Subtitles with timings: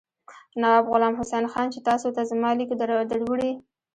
[0.61, 3.51] نواب غلام حسین خان چې تاسو ته زما لیک دروړي.